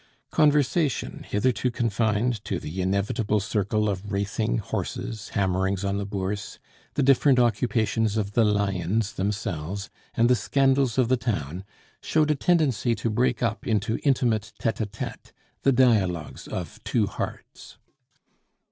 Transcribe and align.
Conversation, 0.31 1.23
hitherto 1.29 1.69
confined 1.69 2.43
to 2.45 2.57
the 2.59 2.81
inevitable 2.81 3.39
circle 3.39 3.87
of 3.87 4.11
racing, 4.11 4.57
horses, 4.57 5.29
hammerings 5.37 5.85
on 5.85 5.99
the 5.99 6.07
Bourse, 6.07 6.57
the 6.95 7.03
different 7.03 7.37
occupations 7.37 8.17
of 8.17 8.31
the 8.31 8.43
lions 8.43 9.13
themselves, 9.13 9.91
and 10.15 10.27
the 10.27 10.35
scandals 10.35 10.97
of 10.97 11.07
the 11.07 11.17
town, 11.17 11.63
showed 12.01 12.31
a 12.31 12.35
tendency 12.35 12.95
to 12.95 13.11
break 13.11 13.43
up 13.43 13.67
into 13.67 13.99
intimate 14.03 14.53
tete 14.57 14.81
a 14.81 14.87
tete, 14.87 15.33
the 15.61 15.71
dialogues 15.71 16.47
of 16.47 16.83
two 16.83 17.05
hearts. 17.05 17.77